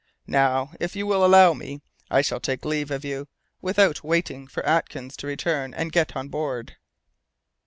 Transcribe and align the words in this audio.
Now, 0.25 0.71
if 0.79 0.95
you 0.95 1.05
will 1.05 1.23
allow 1.23 1.53
me, 1.53 1.79
I 2.09 2.21
shall 2.21 2.39
take 2.39 2.65
leave 2.65 2.89
of 2.89 3.05
you, 3.05 3.27
without 3.61 4.03
waiting 4.03 4.47
for 4.47 4.65
Atkins 4.65 5.15
to 5.17 5.27
return, 5.27 5.75
and 5.75 5.91
get 5.91 6.15
on 6.15 6.27
board." 6.27 6.75